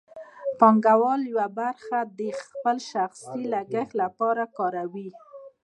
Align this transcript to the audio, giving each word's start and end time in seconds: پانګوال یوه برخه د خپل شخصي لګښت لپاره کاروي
پانګوال 0.59 1.21
یوه 1.31 1.47
برخه 1.59 1.99
د 2.19 2.21
خپل 2.41 2.77
شخصي 2.91 3.41
لګښت 3.53 3.91
لپاره 4.01 4.43
کاروي 4.57 5.09